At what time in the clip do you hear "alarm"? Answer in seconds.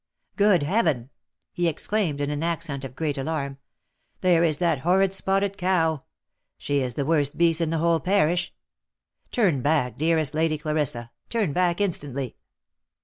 3.19-3.59